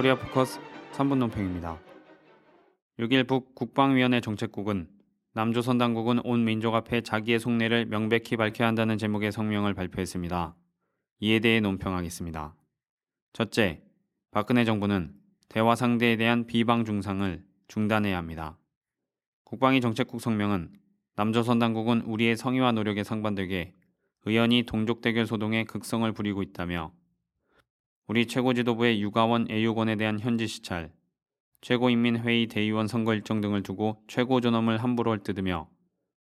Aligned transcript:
코리아 0.00 0.18
포커스 0.18 0.58
3분 0.92 1.18
논평입니다. 1.18 1.78
6일 3.00 3.28
북 3.28 3.54
국방위원회 3.54 4.22
정책국은 4.22 4.88
남조선 5.34 5.76
당국은 5.76 6.20
온 6.24 6.42
민족 6.42 6.74
앞에 6.74 7.02
자기의 7.02 7.38
속내를 7.38 7.84
명백히 7.84 8.38
밝혀야 8.38 8.66
한다는 8.66 8.96
제목의 8.96 9.30
성명을 9.30 9.74
발표했습니다. 9.74 10.56
이에 11.20 11.40
대해 11.40 11.60
논평하겠습니다. 11.60 12.56
첫째, 13.34 13.82
박근혜 14.30 14.64
정부는 14.64 15.12
대화 15.50 15.76
상대에 15.76 16.16
대한 16.16 16.46
비방 16.46 16.86
중상을 16.86 17.44
중단해야 17.68 18.16
합니다. 18.16 18.56
국방위 19.44 19.82
정책국 19.82 20.22
성명은 20.22 20.72
남조선 21.16 21.58
당국은 21.58 22.00
우리의 22.06 22.38
성의와 22.38 22.72
노력에 22.72 23.04
상반되게 23.04 23.74
의원이 24.24 24.62
동족 24.62 25.02
대결 25.02 25.26
소동에 25.26 25.64
극성을 25.64 26.10
부리고 26.12 26.42
있다며 26.42 26.90
우리 28.10 28.26
최고 28.26 28.52
지도부의 28.54 29.00
육아원 29.02 29.46
애육원에 29.48 29.94
대한 29.94 30.18
현지 30.18 30.48
시찰, 30.48 30.90
최고인민회의 31.60 32.48
대의원 32.48 32.88
선거 32.88 33.14
일정 33.14 33.40
등을 33.40 33.62
두고 33.62 34.02
최고 34.08 34.40
존엄을 34.40 34.82
함부로 34.82 35.12
헐뜯으며 35.12 35.68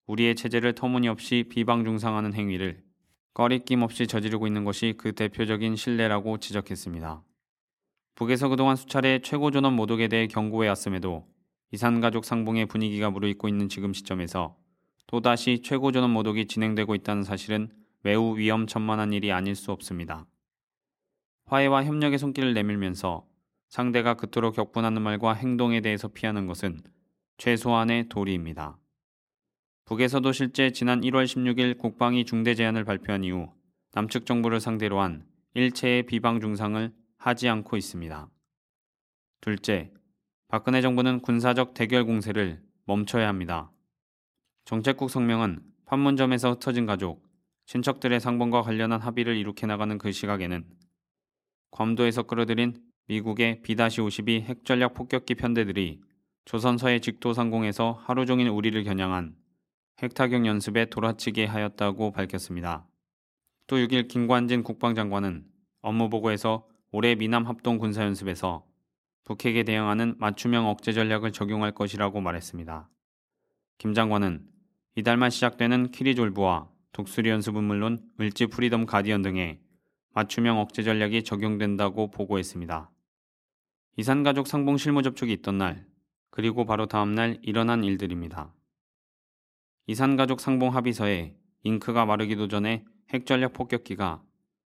우리의 0.06 0.34
체제를 0.34 0.74
터무니없이 0.74 1.46
비방 1.48 1.84
중상하는 1.86 2.34
행위를 2.34 2.82
꺼리낌 3.32 3.80
없이 3.80 4.06
저지르고 4.06 4.46
있는 4.46 4.64
것이 4.64 4.96
그 4.98 5.14
대표적인 5.14 5.76
신뢰라고 5.76 6.36
지적했습니다. 6.36 7.22
북에서 8.16 8.50
그동안 8.50 8.76
수차례 8.76 9.20
최고 9.22 9.50
존엄 9.50 9.72
모독에 9.72 10.08
대해 10.08 10.26
경고해 10.26 10.68
왔음에도 10.68 11.26
이산가족 11.72 12.26
상봉의 12.26 12.66
분위기가 12.66 13.08
무르익고 13.08 13.48
있는 13.48 13.70
지금 13.70 13.94
시점에서 13.94 14.58
또다시 15.06 15.62
최고 15.62 15.90
존엄 15.90 16.10
모독이 16.10 16.48
진행되고 16.48 16.94
있다는 16.96 17.22
사실은 17.22 17.70
매우 18.02 18.36
위험천만한 18.36 19.14
일이 19.14 19.32
아닐 19.32 19.54
수 19.54 19.72
없습니다. 19.72 20.26
화해와 21.48 21.84
협력의 21.84 22.18
손길을 22.18 22.52
내밀면서 22.52 23.26
상대가 23.68 24.14
그토록 24.14 24.54
격분하는 24.54 25.00
말과 25.00 25.32
행동에 25.32 25.80
대해서 25.80 26.08
피하는 26.08 26.46
것은 26.46 26.82
최소한의 27.38 28.10
도리입니다. 28.10 28.78
북에서도 29.86 30.30
실제 30.32 30.70
지난 30.72 31.00
1월 31.00 31.24
16일 31.24 31.78
국방위 31.78 32.26
중대 32.26 32.54
제안을 32.54 32.84
발표한 32.84 33.24
이후 33.24 33.50
남측 33.92 34.26
정부를 34.26 34.60
상대로 34.60 35.00
한 35.00 35.24
일체의 35.54 36.02
비방 36.04 36.40
중상을 36.40 36.92
하지 37.16 37.48
않고 37.48 37.78
있습니다. 37.78 38.28
둘째, 39.40 39.90
박근혜 40.48 40.82
정부는 40.82 41.20
군사적 41.20 41.72
대결 41.72 42.04
공세를 42.04 42.62
멈춰야 42.84 43.26
합니다. 43.26 43.70
정책국 44.66 45.08
성명은 45.08 45.60
판문점에서 45.86 46.52
흩어진 46.52 46.84
가족, 46.84 47.26
친척들의 47.64 48.20
상봉과 48.20 48.60
관련한 48.60 49.00
합의를 49.00 49.36
이룩해 49.36 49.66
나가는 49.66 49.96
그 49.96 50.12
시각에는 50.12 50.66
괌도에서 51.70 52.24
끌어들인 52.24 52.74
미국의 53.06 53.62
B-52 53.62 54.42
핵전략 54.42 54.94
폭격기 54.94 55.34
편대들이 55.34 56.00
조선서의 56.44 57.00
직도 57.00 57.32
상공에서 57.32 58.00
하루 58.04 58.26
종일 58.26 58.48
우리를 58.48 58.82
겨냥한 58.84 59.36
핵타격 60.02 60.46
연습에 60.46 60.86
돌아치게 60.86 61.44
하였다고 61.44 62.12
밝혔습니다. 62.12 62.86
또 63.66 63.76
6일 63.76 64.08
김관진 64.08 64.62
국방장관은 64.62 65.44
업무보고에서 65.82 66.66
올해 66.90 67.14
미남 67.14 67.46
합동 67.46 67.78
군사연습에서 67.78 68.64
북핵에 69.24 69.62
대응하는 69.64 70.14
맞춤형 70.18 70.66
억제 70.66 70.92
전략을 70.92 71.32
적용할 71.32 71.72
것이라고 71.72 72.20
말했습니다. 72.20 72.88
김 73.76 73.92
장관은 73.92 74.46
이달 74.96 75.16
말 75.16 75.30
시작되는 75.30 75.90
키리졸브와 75.90 76.68
독수리 76.92 77.28
연습은 77.28 77.62
물론 77.62 77.98
을지 78.18 78.46
프리덤 78.46 78.86
가디언 78.86 79.22
등의 79.22 79.60
맞춤형 80.14 80.58
억제 80.58 80.82
전략이 80.82 81.24
적용된다고 81.24 82.10
보고했습니다. 82.10 82.90
이산가족 83.96 84.46
상봉 84.46 84.76
실무 84.76 85.02
접촉이 85.02 85.32
있던 85.34 85.58
날, 85.58 85.86
그리고 86.30 86.64
바로 86.64 86.86
다음 86.86 87.14
날 87.14 87.38
일어난 87.42 87.84
일들입니다. 87.84 88.54
이산가족 89.86 90.40
상봉 90.40 90.74
합의서에 90.74 91.34
잉크가 91.62 92.06
마르기도 92.06 92.48
전에 92.48 92.84
핵전략 93.10 93.54
폭격기가 93.54 94.22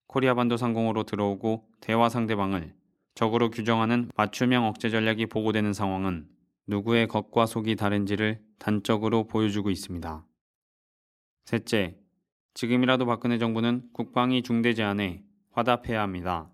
코리아 0.06 0.34
반도 0.34 0.56
상공으로 0.56 1.04
들어오고 1.04 1.68
대화 1.80 2.08
상대방을 2.08 2.74
적으로 3.14 3.50
규정하는 3.50 4.10
맞춤형 4.14 4.66
억제 4.66 4.91
전략이 4.91 5.26
보고되는 5.26 5.72
상황은 5.72 6.28
누구의 6.66 7.08
겉과 7.08 7.47
속이 7.47 7.76
다른지를 7.76 8.41
단적으로 8.58 9.26
보여주고 9.26 9.70
있습니다. 9.70 10.26
셋째, 11.47 11.98
지금이라도 12.56 13.05
박근혜 13.05 13.37
정부는 13.37 13.83
국방위 13.93 14.41
중대 14.41 14.72
제안에 14.72 15.22
화답해야 15.50 16.00
합니다. 16.00 16.50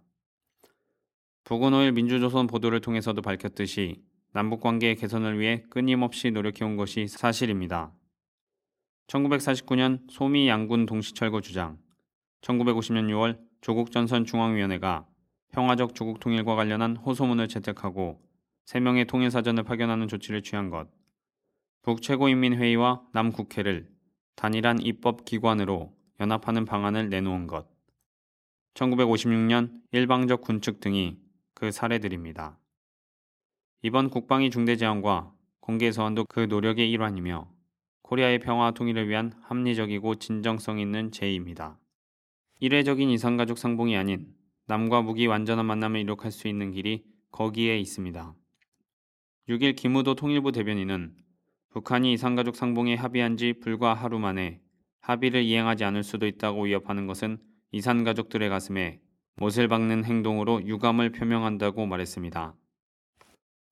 북은 1.45 1.71
5일 1.71 1.93
민주조선 1.93 2.49
보도를 2.49 2.81
통해서도 2.81 3.23
밝혔듯이 3.23 4.03
남북관계의 4.33 4.97
개선을 4.97 5.39
위해 5.39 5.63
끊임없이 5.71 6.33
노력해온 6.33 6.77
것이 6.77 7.07
사실입니다. 7.07 7.93
1949년 9.07 10.01
소미 10.11 10.49
양군 10.49 10.87
동시철거 10.87 11.41
주장, 11.41 11.79
1950년 12.41 13.07
6월 13.07 13.39
조국 13.61 13.93
전선 13.93 14.25
중앙위원회가 14.25 15.07
평화적 15.53 15.95
조국 15.95 16.19
통일과 16.19 16.57
관련한 16.57 16.97
호소문을 16.97 17.47
채택하고 17.47 18.21
3명의 18.67 19.07
통일사전을 19.07 19.63
파견하는 19.63 20.09
조치를 20.09 20.43
취한 20.43 20.69
것, 20.69 20.89
북 21.83 22.03
최고인민회의와 22.03 23.03
남국회를 23.13 23.93
단일한 24.35 24.81
입법 24.81 25.25
기관으로 25.25 25.93
연합하는 26.21 26.65
방안을 26.65 27.09
내놓은 27.09 27.47
것, 27.47 27.69
1956년 28.75 29.83
일방적 29.93 30.41
군축 30.41 30.81
등이 30.81 31.19
그 31.55 31.71
사례들입니다. 31.71 32.59
이번 33.83 34.11
국방위 34.11 34.51
중대 34.51 34.77
제안과 34.77 35.33
공개 35.61 35.93
서한도 35.93 36.25
그 36.29 36.41
노력의 36.41 36.91
일환이며 36.91 37.51
코리아의 38.03 38.41
평화 38.41 38.73
통일을 38.73 39.09
위한 39.09 39.33
합리적이고 39.43 40.17
진정성 40.17 40.79
있는 40.79 41.11
제의입니다. 41.11 41.79
일회적인 42.61 43.11
이산가족 43.11 43.59
상봉이 43.59 43.97
아닌 43.97 44.35
남과 44.67 45.03
북이 45.03 45.27
완전한 45.27 45.67
만남을 45.67 46.01
이룩할 46.01 46.31
수 46.31 46.49
있는 46.49 46.71
길이 46.71 47.05
거기에 47.31 47.79
있습니다. 47.79 48.35
6일 49.49 49.77
김우도 49.77 50.15
통일부 50.15 50.53
대변인은 50.53 51.17
북한이 51.73 52.13
이산가족 52.13 52.55
상봉에 52.55 52.97
합의한 52.97 53.39
지 53.39 53.55
불과 53.55 53.95
하루 53.95 54.19
만에 54.19 54.61
합의를 55.01 55.43
이행하지 55.43 55.85
않을 55.85 56.03
수도 56.03 56.27
있다고 56.27 56.65
위협하는 56.65 57.07
것은 57.07 57.39
이산가족들의 57.73 58.49
가슴에 58.51 59.01
못을 59.37 59.69
박는 59.69 60.05
행동으로 60.05 60.67
유감을 60.67 61.13
표명한다고 61.13 61.87
말했습니다. 61.87 62.55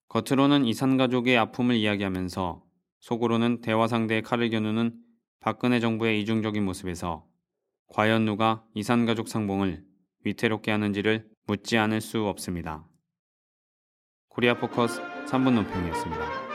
겉으로는 0.09 0.65
이산가족의 0.65 1.37
아픔을 1.37 1.75
이야기하면서 1.75 2.63
속으로는 2.99 3.61
대화 3.61 3.87
상대의 3.87 4.23
칼을 4.23 4.49
겨누는 4.49 4.95
박근혜 5.39 5.79
정부의 5.79 6.19
이중적인 6.21 6.65
모습에서 6.65 7.27
과연 7.87 8.25
누가 8.25 8.63
이산가족 8.73 9.27
상봉을 9.27 9.83
위태롭게 10.25 10.71
하는지를 10.71 11.29
묻지 11.45 11.77
않을 11.77 12.01
수 12.01 12.25
없습니다. 12.25 12.87
코리아 14.29 14.57
포커스 14.57 15.01
3분 15.27 15.53
논평이었습니다. 15.53 16.51